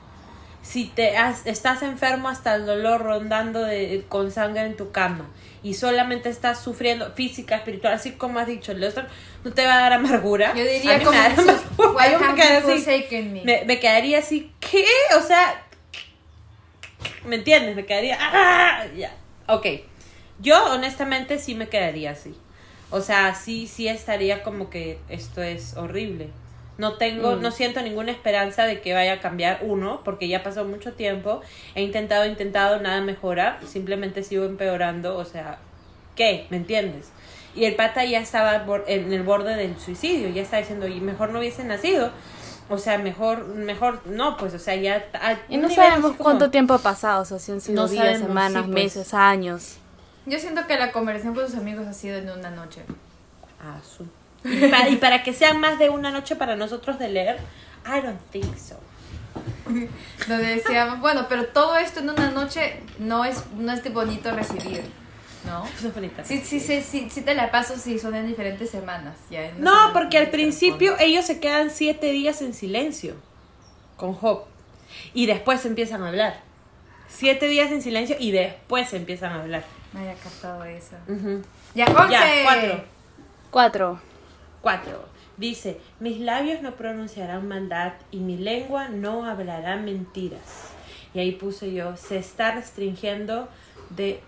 si 0.61 0.85
te 0.85 1.17
has- 1.17 1.45
estás 1.45 1.81
enfermo 1.83 2.29
hasta 2.29 2.55
el 2.55 2.65
dolor 2.65 3.01
rondando 3.01 3.61
de- 3.63 4.05
con 4.09 4.31
sangre 4.31 4.61
en 4.63 4.77
tu 4.77 4.91
cama 4.91 5.29
y 5.63 5.73
solamente 5.75 6.29
estás 6.29 6.59
sufriendo 6.61 7.11
física, 7.13 7.55
espiritual, 7.55 7.93
así 7.93 8.11
como 8.13 8.39
has 8.39 8.47
dicho, 8.47 8.73
Lester, 8.73 9.07
no 9.43 9.51
te 9.53 9.65
va 9.65 9.75
a 9.77 9.81
dar 9.81 9.93
amargura. 9.93 10.53
Yo 10.55 10.63
A 10.63 10.65
diría 10.65 10.97
mí 10.97 11.03
como 11.03 11.17
me 11.17 11.23
da 11.23 11.29
Jesús, 11.31 11.49
amargura. 11.49 11.89
"Why 12.05 12.11
Yo 12.11 12.19
me 12.19 12.35
quedaría 12.35 12.57
así, 12.57 12.67
forsaken 12.83 13.33
me?" 13.33 13.43
me, 13.43 13.65
me 13.65 13.79
quedaría 13.79 14.19
así, 14.19 14.51
¿qué? 14.59 14.85
O 15.17 15.21
sea, 15.21 15.63
¿me 17.25 17.35
entiendes? 17.35 17.75
Me 17.75 17.85
quedaría, 17.85 18.17
¡ah! 18.19 18.85
Ya, 18.95 19.13
ok. 19.47 19.65
Yo 20.39 20.73
honestamente 20.73 21.37
sí 21.39 21.53
me 21.55 21.67
quedaría 21.69 22.11
así. 22.11 22.35
O 22.89 23.01
sea, 23.01 23.35
sí, 23.35 23.67
sí 23.67 23.87
estaría 23.87 24.43
como 24.43 24.69
que 24.69 24.99
esto 25.09 25.41
es 25.41 25.77
horrible. 25.77 26.29
No 26.77 26.93
tengo, 26.97 27.35
Mm. 27.35 27.41
no 27.41 27.51
siento 27.51 27.81
ninguna 27.81 28.11
esperanza 28.11 28.65
de 28.65 28.81
que 28.81 28.93
vaya 28.93 29.13
a 29.13 29.19
cambiar 29.19 29.59
uno, 29.61 30.01
porque 30.03 30.27
ya 30.27 30.41
pasó 30.43 30.65
mucho 30.65 30.93
tiempo. 30.93 31.41
He 31.75 31.83
intentado, 31.83 32.25
intentado, 32.25 32.79
nada 32.79 33.01
mejora. 33.01 33.59
Simplemente 33.67 34.23
sigo 34.23 34.45
empeorando. 34.45 35.17
O 35.17 35.25
sea, 35.25 35.59
¿qué? 36.15 36.47
¿Me 36.49 36.57
entiendes? 36.57 37.09
Y 37.53 37.65
el 37.65 37.75
pata 37.75 38.05
ya 38.05 38.19
estaba 38.19 38.65
en 38.87 39.11
el 39.13 39.23
borde 39.23 39.55
del 39.55 39.77
suicidio. 39.77 40.29
Ya 40.29 40.41
está 40.41 40.57
diciendo, 40.57 40.87
y 40.87 41.01
mejor 41.01 41.29
no 41.29 41.39
hubiese 41.39 41.63
nacido. 41.63 42.09
O 42.69 42.77
sea, 42.77 42.97
mejor, 42.97 43.47
mejor, 43.47 43.99
no, 44.07 44.37
pues, 44.37 44.53
o 44.53 44.59
sea, 44.59 44.75
ya... 44.75 45.05
Y 45.49 45.55
un 45.57 45.63
no 45.63 45.69
sabemos 45.69 46.11
como- 46.13 46.23
cuánto 46.23 46.49
tiempo 46.51 46.73
ha 46.73 46.77
pasado, 46.79 47.23
o 47.23 47.25
sea, 47.25 47.37
si 47.37 47.51
han 47.51 47.59
sido 47.59 47.81
No 47.83 47.87
días, 47.89 48.05
sabemos, 48.05 48.27
semanas, 48.29 48.63
sí, 48.65 48.71
pues. 48.71 48.83
meses, 48.85 49.13
años. 49.13 49.77
Yo 50.25 50.39
siento 50.39 50.65
que 50.67 50.77
la 50.77 50.93
conversación 50.93 51.35
con 51.35 51.45
sus 51.47 51.57
amigos 51.57 51.85
ha 51.85 51.91
sido 51.93 52.17
en 52.17 52.29
una 52.29 52.49
noche. 52.49 52.81
Ah, 53.61 53.77
su- 53.83 54.07
Y, 54.43 54.67
pa- 54.67 54.89
y 54.89 54.95
para 54.97 55.23
que 55.23 55.33
sea 55.33 55.53
más 55.53 55.77
de 55.79 55.89
una 55.89 56.11
noche 56.11 56.35
para 56.35 56.55
nosotros 56.55 56.97
de 56.99 57.09
leer, 57.09 57.37
I 57.85 58.01
don't 58.01 58.19
think 58.31 58.55
so. 58.57 58.79
Donde 60.27 60.55
decíamos, 60.55 60.99
bueno, 60.99 61.27
pero 61.29 61.45
todo 61.47 61.77
esto 61.77 61.99
en 61.99 62.09
una 62.09 62.31
noche 62.31 62.81
no 62.99 63.23
es, 63.25 63.43
no 63.55 63.71
es 63.71 63.83
de 63.83 63.89
bonito 63.91 64.31
recibir, 64.31 64.83
¿no? 65.45 65.65
Eso 65.77 65.87
es 65.89 65.93
bonita. 65.93 66.23
Sí, 66.23 66.41
sí, 66.43 66.59
sí, 66.59 66.81
sí, 66.81 67.07
sí 67.11 67.21
te 67.21 67.33
la 67.35 67.51
paso 67.51 67.77
si 67.77 67.97
son 67.99 68.15
en 68.15 68.27
diferentes 68.27 68.69
semanas. 68.69 69.15
Ya 69.29 69.51
No, 69.57 69.71
semana 69.71 69.93
porque 69.93 70.17
al 70.17 70.29
principio 70.29 70.95
ellos 70.99 71.25
se 71.25 71.39
quedan 71.39 71.69
siete 71.69 72.11
días 72.11 72.41
en 72.41 72.53
silencio 72.53 73.15
con 73.97 74.13
Job 74.13 74.43
y 75.13 75.25
después 75.27 75.63
empiezan 75.65 76.03
a 76.03 76.09
hablar. 76.09 76.41
Siete 77.07 77.47
días 77.47 77.71
en 77.71 77.81
silencio 77.81 78.15
y 78.19 78.31
después 78.31 78.93
empiezan 78.93 79.33
a 79.33 79.41
hablar. 79.41 79.63
No 79.93 79.99
había 79.99 80.15
captado 80.15 80.63
eso. 80.63 80.95
Ujú. 81.07 81.41
Ya, 81.75 81.85
11. 81.85 82.11
Ya, 82.11 82.23
cuatro. 82.43 82.83
Cuatro. 83.51 84.01
Cuatro. 84.61 85.05
Dice, 85.37 85.79
mis 85.99 86.19
labios 86.19 86.61
no 86.61 86.75
pronunciarán 86.75 87.47
maldad 87.47 87.93
y 88.11 88.17
mi 88.17 88.37
lengua 88.37 88.89
no 88.89 89.25
hablará 89.25 89.75
mentiras. 89.77 90.69
Y 91.13 91.19
ahí 91.19 91.31
puse 91.31 91.73
yo, 91.73 91.97
se 91.97 92.17
está 92.17 92.51
restringiendo 92.51 93.47
de, 93.89 94.21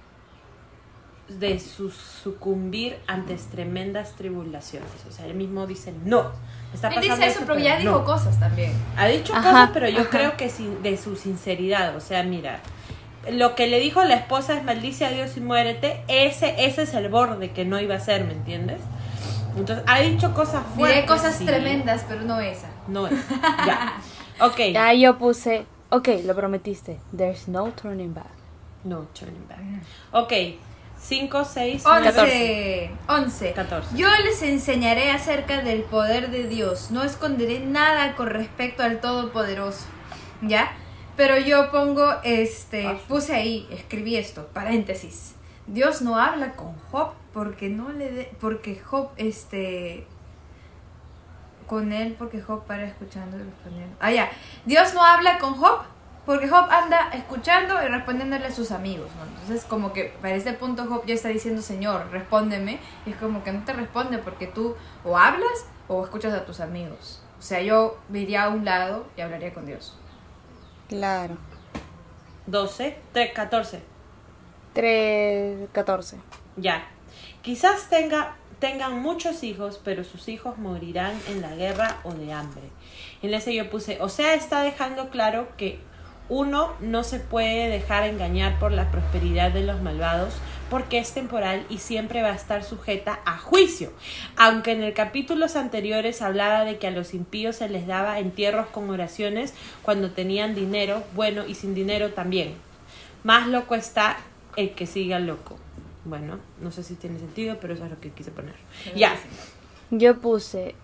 de 1.29 1.59
su- 1.59 1.91
sucumbir 1.91 2.97
ante 3.07 3.35
tremendas 3.35 4.13
tribulaciones. 4.15 4.89
O 5.07 5.11
sea, 5.11 5.25
él 5.25 5.35
mismo 5.35 5.65
dice, 5.67 5.93
no. 6.03 6.31
Está 6.73 6.87
Él 6.89 6.95
pasando 6.95 7.15
dice 7.17 7.27
eso, 7.27 7.39
pero 7.45 7.59
ya 7.59 7.75
no". 7.75 7.79
dijo 7.81 8.03
cosas 8.05 8.39
también. 8.39 8.71
Ha 8.97 9.07
dicho 9.07 9.33
Ajá, 9.33 9.51
cosas, 9.51 9.69
pero 9.73 9.89
yo 9.89 10.01
ajá. 10.01 10.09
creo 10.09 10.37
que 10.37 10.49
sin- 10.49 10.81
de 10.83 10.97
su 10.97 11.15
sinceridad. 11.15 11.95
O 11.95 11.99
sea, 12.01 12.23
mira, 12.23 12.59
lo 13.31 13.55
que 13.55 13.67
le 13.67 13.79
dijo 13.79 14.03
la 14.03 14.15
esposa 14.15 14.57
es 14.57 14.63
maldice 14.63 15.05
a 15.05 15.09
Dios 15.11 15.37
y 15.37 15.41
muérete. 15.41 16.03
Ese, 16.07 16.65
ese 16.65 16.81
es 16.83 16.93
el 16.95 17.07
borde 17.09 17.51
que 17.51 17.63
no 17.65 17.79
iba 17.79 17.95
a 17.95 17.99
ser, 17.99 18.25
¿me 18.25 18.33
entiendes? 18.33 18.79
Entonces, 19.55 19.85
ha 19.87 19.99
dicho 19.99 20.33
cosas 20.33 20.63
fuertes. 20.75 20.95
Diré 20.95 21.07
cosas 21.07 21.35
sí. 21.35 21.45
tremendas, 21.45 22.05
pero 22.07 22.21
no 22.21 22.39
esa. 22.39 22.69
No 22.87 23.07
es. 23.07 23.13
Ya. 23.65 24.01
Ok. 24.39 24.59
Ya 24.73 24.93
yo 24.93 25.17
puse, 25.17 25.65
ok, 25.89 26.09
lo 26.25 26.35
prometiste. 26.35 26.99
There's 27.15 27.47
no 27.47 27.71
turning 27.71 28.13
back. 28.13 28.31
No, 28.83 29.07
turning 29.13 29.47
back. 29.47 29.59
Ok. 30.11 30.33
5, 30.99 31.45
6, 31.45 31.83
9, 31.85 32.11
11. 32.17 32.91
11. 33.09 33.51
14. 33.53 33.97
Yo 33.97 34.07
les 34.23 34.41
enseñaré 34.41 35.11
acerca 35.11 35.61
del 35.61 35.81
poder 35.81 36.31
de 36.31 36.47
Dios. 36.47 36.91
No 36.91 37.03
esconderé 37.03 37.59
nada 37.59 38.15
con 38.15 38.29
respecto 38.29 38.83
al 38.83 39.01
Todopoderoso. 39.01 39.85
¿Ya? 40.41 40.71
Pero 41.17 41.37
yo 41.37 41.71
pongo, 41.71 42.09
este, 42.23 42.97
puse 43.07 43.35
ahí, 43.35 43.67
escribí 43.71 44.15
esto, 44.15 44.47
paréntesis. 44.53 45.35
Dios 45.67 46.01
no 46.01 46.17
habla 46.17 46.53
con 46.55 46.77
Job 46.91 47.13
porque 47.33 47.69
no 47.69 47.91
le 47.91 48.11
de, 48.11 48.35
porque 48.39 48.79
Job, 48.79 49.09
este, 49.17 50.05
con 51.67 51.91
él 51.91 52.15
porque 52.17 52.41
Job 52.41 52.65
para 52.65 52.83
escuchando 52.83 53.37
y 53.37 53.43
respondiendo. 53.43 53.95
Ah, 53.99 54.11
ya. 54.11 54.29
Dios 54.65 54.93
no 54.93 55.03
habla 55.03 55.39
con 55.39 55.55
Job 55.55 55.79
porque 56.25 56.47
Job 56.47 56.67
anda 56.69 57.09
escuchando 57.13 57.83
y 57.83 57.87
respondiéndole 57.87 58.45
a 58.45 58.51
sus 58.51 58.71
amigos, 58.71 59.09
¿no? 59.17 59.25
Entonces, 59.25 59.65
como 59.65 59.91
que 59.91 60.13
para 60.21 60.35
este 60.35 60.53
punto 60.53 60.85
Job 60.85 61.05
ya 61.05 61.15
está 61.15 61.29
diciendo, 61.29 61.61
Señor, 61.61 62.09
respóndeme. 62.11 62.79
Y 63.05 63.11
es 63.11 63.17
como 63.17 63.43
que 63.43 63.51
no 63.51 63.63
te 63.65 63.73
responde 63.73 64.19
porque 64.19 64.47
tú 64.47 64.75
o 65.03 65.17
hablas 65.17 65.65
o 65.87 66.03
escuchas 66.03 66.33
a 66.33 66.45
tus 66.45 66.59
amigos. 66.59 67.21
O 67.39 67.41
sea, 67.41 67.61
yo 67.61 67.97
me 68.07 68.19
iría 68.19 68.43
a 68.43 68.49
un 68.49 68.63
lado 68.63 69.05
y 69.17 69.21
hablaría 69.21 69.53
con 69.53 69.65
Dios. 69.65 69.97
Claro. 70.87 71.35
12, 72.47 72.97
3, 73.11 73.33
14. 73.33 73.92
3, 74.73 75.69
14. 75.71 76.17
Ya. 76.57 76.87
Quizás 77.41 77.89
tenga, 77.89 78.35
tengan 78.59 79.01
muchos 79.01 79.43
hijos, 79.43 79.79
pero 79.83 80.03
sus 80.03 80.27
hijos 80.27 80.57
morirán 80.57 81.13
en 81.29 81.41
la 81.41 81.55
guerra 81.55 81.99
o 82.03 82.13
de 82.13 82.33
hambre. 82.33 82.63
En 83.21 83.33
ese 83.33 83.53
yo 83.53 83.69
puse, 83.69 84.01
o 84.01 84.09
sea, 84.09 84.33
está 84.33 84.61
dejando 84.61 85.09
claro 85.09 85.47
que 85.57 85.79
uno 86.29 86.73
no 86.79 87.03
se 87.03 87.19
puede 87.19 87.67
dejar 87.67 88.03
engañar 88.03 88.57
por 88.57 88.71
la 88.71 88.89
prosperidad 88.91 89.51
de 89.51 89.63
los 89.63 89.81
malvados 89.81 90.33
porque 90.69 90.97
es 90.97 91.13
temporal 91.13 91.65
y 91.69 91.79
siempre 91.79 92.21
va 92.21 92.29
a 92.29 92.35
estar 92.35 92.63
sujeta 92.63 93.19
a 93.25 93.37
juicio. 93.37 93.91
Aunque 94.37 94.71
en 94.71 94.81
el 94.81 94.93
capítulos 94.93 95.55
anteriores 95.55 96.21
hablaba 96.21 96.63
de 96.63 96.77
que 96.77 96.87
a 96.87 96.91
los 96.91 97.13
impíos 97.13 97.57
se 97.57 97.69
les 97.69 97.85
daba 97.85 98.19
entierros 98.19 98.67
con 98.67 98.89
oraciones 98.89 99.53
cuando 99.83 100.11
tenían 100.11 100.55
dinero, 100.55 101.03
bueno, 101.13 101.45
y 101.45 101.55
sin 101.55 101.75
dinero 101.75 102.13
también. 102.13 102.55
Más 103.23 103.47
loco 103.47 103.75
está 103.75 104.17
el 104.55 104.73
que 104.75 104.85
siga 104.87 105.19
loco. 105.19 105.55
Bueno, 106.05 106.39
no 106.61 106.71
sé 106.71 106.83
si 106.83 106.95
tiene 106.95 107.19
sentido, 107.19 107.57
pero 107.61 107.73
eso 107.73 107.85
es 107.85 107.91
lo 107.91 107.99
que 107.99 108.11
quise 108.11 108.31
poner. 108.31 108.55
Ya. 108.95 109.15
Yo 109.91 110.17
puse, 110.19 110.75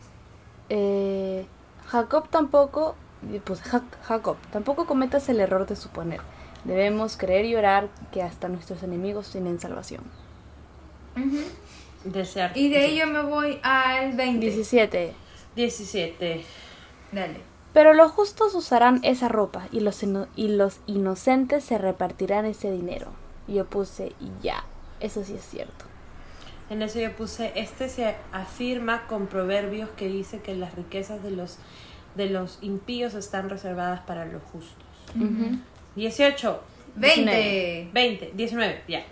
eh, 0.69 1.45
Jacob 1.87 2.29
tampoco, 2.29 2.95
puse 3.43 3.63
Ja- 3.63 3.83
Jacob, 4.03 4.37
tampoco 4.51 4.85
cometas 4.85 5.27
el 5.29 5.39
error 5.39 5.65
de 5.67 5.75
suponer. 5.75 6.21
Debemos 6.63 7.17
creer 7.17 7.45
y 7.45 7.55
orar 7.55 7.89
que 8.11 8.21
hasta 8.21 8.47
nuestros 8.49 8.83
enemigos 8.83 9.31
tienen 9.31 9.59
salvación. 9.59 10.03
Ujú. 11.17 11.39
Desear. 12.05 12.51
Y 12.57 12.69
de 12.69 12.77
ahí 12.77 12.97
yo 12.97 13.07
me 13.07 13.21
voy 13.21 13.59
al 13.61 14.13
20. 14.13 14.39
17. 14.45 15.13
17. 15.55 16.43
Dale. 17.11 17.41
Pero 17.73 17.93
los 17.93 18.11
justos 18.11 18.55
usarán 18.55 18.99
esa 19.03 19.27
ropa 19.27 19.67
y 19.71 19.81
los, 19.81 20.01
ino- 20.03 20.27
y 20.35 20.47
los 20.49 20.79
inocentes 20.87 21.63
se 21.63 21.77
repartirán 21.77 22.45
ese 22.45 22.71
dinero. 22.71 23.07
Y 23.49 23.55
yo 23.55 23.65
puse, 23.65 24.13
ya, 24.43 24.63
eso 24.99 25.23
sí 25.23 25.33
es 25.33 25.43
cierto. 25.43 25.85
En 26.69 26.83
eso 26.83 26.99
yo 26.99 27.15
puse, 27.15 27.51
este 27.55 27.89
se 27.89 28.15
afirma 28.31 29.07
con 29.07 29.25
proverbios 29.25 29.89
que 29.97 30.07
dice 30.07 30.39
que 30.39 30.53
las 30.53 30.75
riquezas 30.75 31.23
de 31.23 31.31
los, 31.31 31.57
de 32.13 32.29
los 32.29 32.59
impíos 32.61 33.15
están 33.15 33.49
reservadas 33.49 34.01
para 34.01 34.25
los 34.25 34.43
justos. 34.43 34.85
Ujú. 35.15 35.57
18. 35.95 36.61
20. 36.95 37.89
20, 37.91 38.31
19, 38.35 38.83
ya. 38.87 39.03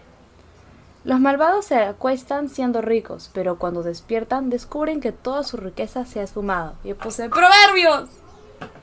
Los 1.04 1.20
malvados 1.20 1.66
se 1.66 1.78
acuestan 1.78 2.50
siendo 2.50 2.82
ricos, 2.82 3.32
pero 3.34 3.58
cuando 3.58 3.82
despiertan 3.82 4.52
descubren 4.52 5.00
que 5.00 5.12
toda 5.12 5.44
su 5.44 5.58
riqueza 5.58 6.06
se 6.06 6.20
ha 6.20 6.24
esfumado. 6.24 6.76
Y 6.84 6.94
puse 6.94 7.28
proverbios. 7.30 8.10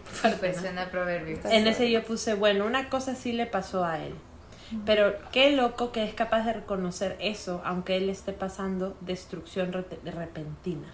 Fuerte, 0.04 0.54
suena 0.54 0.90
proverbio. 0.90 1.38
En 1.44 1.68
ese 1.68 1.90
yo 1.90 2.02
puse, 2.02 2.34
bueno, 2.34 2.66
una 2.66 2.88
cosa 2.88 3.14
sí 3.14 3.32
le 3.32 3.46
pasó 3.46 3.84
a 3.84 4.00
él. 4.02 4.14
Pero 4.84 5.14
qué 5.32 5.52
loco 5.52 5.92
que 5.92 6.04
es 6.04 6.14
capaz 6.14 6.44
de 6.44 6.52
reconocer 6.54 7.16
eso, 7.20 7.62
aunque 7.64 7.96
él 7.96 8.08
esté 8.08 8.32
pasando 8.32 8.96
destrucción 9.00 9.72
repentina. 9.72 10.86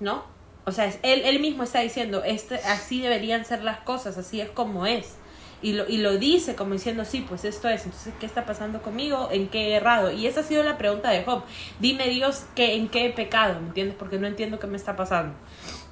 ¿No? 0.00 0.24
O 0.64 0.72
sea, 0.72 0.86
él, 1.02 1.22
él 1.24 1.40
mismo 1.40 1.64
está 1.64 1.80
diciendo, 1.80 2.22
este, 2.24 2.54
así 2.56 3.00
deberían 3.00 3.44
ser 3.44 3.64
las 3.64 3.78
cosas, 3.78 4.16
así 4.16 4.40
es 4.40 4.48
como 4.48 4.86
es. 4.86 5.16
Y 5.62 5.74
lo, 5.74 5.88
y 5.88 5.98
lo 5.98 6.18
dice 6.18 6.56
como 6.56 6.72
diciendo, 6.72 7.04
sí, 7.04 7.24
pues 7.26 7.44
esto 7.44 7.68
es. 7.68 7.84
Entonces, 7.84 8.12
¿qué 8.18 8.26
está 8.26 8.44
pasando 8.44 8.82
conmigo? 8.82 9.28
¿En 9.30 9.48
qué 9.48 9.68
he 9.68 9.74
errado? 9.74 10.10
Y 10.10 10.26
esa 10.26 10.40
ha 10.40 10.42
sido 10.42 10.64
la 10.64 10.76
pregunta 10.76 11.10
de 11.10 11.22
Job. 11.22 11.44
Dime, 11.78 12.08
Dios, 12.08 12.46
que, 12.56 12.74
¿en 12.74 12.88
qué 12.88 13.06
he 13.06 13.10
pecado? 13.10 13.60
¿Me 13.60 13.68
entiendes? 13.68 13.96
Porque 13.96 14.18
no 14.18 14.26
entiendo 14.26 14.58
qué 14.58 14.66
me 14.66 14.76
está 14.76 14.96
pasando. 14.96 15.34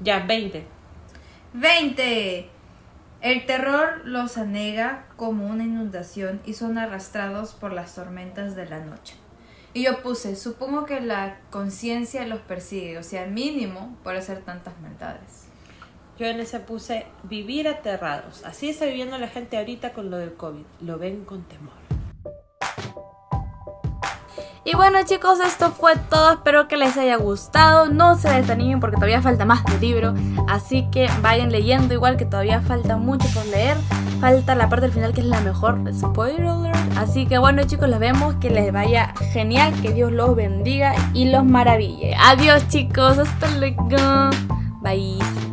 Ya, 0.00 0.20
20. 0.20 0.66
20. 1.52 2.48
El 3.22 3.44
terror 3.44 4.00
los 4.06 4.38
anega 4.38 5.04
como 5.16 5.46
una 5.46 5.64
inundación 5.64 6.40
y 6.46 6.54
son 6.54 6.78
arrastrados 6.78 7.52
por 7.52 7.70
las 7.70 7.94
tormentas 7.94 8.56
de 8.56 8.64
la 8.66 8.80
noche. 8.80 9.14
Y 9.74 9.84
yo 9.84 10.02
puse, 10.02 10.36
supongo 10.36 10.86
que 10.86 11.02
la 11.02 11.38
conciencia 11.50 12.26
los 12.26 12.40
persigue, 12.40 12.96
o 12.96 13.02
sea, 13.02 13.26
mínimo 13.26 13.94
por 14.02 14.16
hacer 14.16 14.40
tantas 14.40 14.80
maldades. 14.80 15.48
Yo 16.18 16.26
en 16.26 16.40
ese 16.40 16.60
puse 16.60 17.06
vivir 17.24 17.68
aterrados. 17.68 18.42
Así 18.44 18.70
está 18.70 18.86
viviendo 18.86 19.18
la 19.18 19.28
gente 19.28 19.58
ahorita 19.58 19.92
con 19.92 20.10
lo 20.10 20.16
del 20.16 20.32
COVID. 20.32 20.64
Lo 20.80 20.98
ven 20.98 21.26
con 21.26 21.42
temor. 21.44 21.74
Y 24.64 24.74
bueno 24.74 24.98
chicos, 25.04 25.40
esto 25.40 25.70
fue 25.70 25.96
todo. 25.96 26.32
Espero 26.32 26.68
que 26.68 26.76
les 26.76 26.96
haya 26.96 27.16
gustado. 27.16 27.88
No 27.88 28.16
se 28.16 28.28
desanimen 28.28 28.78
porque 28.78 28.96
todavía 28.96 29.22
falta 29.22 29.44
más 29.44 29.64
del 29.64 29.80
libro. 29.80 30.14
Así 30.48 30.86
que 30.90 31.08
vayan 31.22 31.50
leyendo 31.50 31.94
igual 31.94 32.16
que 32.16 32.26
todavía 32.26 32.60
falta 32.60 32.96
mucho 32.96 33.26
por 33.34 33.46
leer. 33.46 33.76
Falta 34.20 34.54
la 34.54 34.68
parte 34.68 34.82
del 34.86 34.92
final 34.92 35.14
que 35.14 35.20
es 35.22 35.26
la 35.26 35.40
mejor. 35.40 35.80
Spoiler. 35.94 36.72
Así 36.96 37.26
que 37.26 37.38
bueno 37.38 37.62
chicos, 37.64 37.88
les 37.88 37.98
vemos. 37.98 38.34
Que 38.34 38.50
les 38.50 38.70
vaya 38.72 39.14
genial. 39.32 39.72
Que 39.80 39.92
Dios 39.92 40.12
los 40.12 40.36
bendiga 40.36 40.94
y 41.14 41.30
los 41.30 41.44
maraville. 41.44 42.14
Adiós 42.20 42.68
chicos. 42.68 43.18
Hasta 43.18 43.48
luego. 43.56 44.30
Bye. 44.82 45.49